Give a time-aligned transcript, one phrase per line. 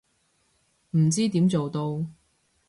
[0.97, 2.03] 唔知點做到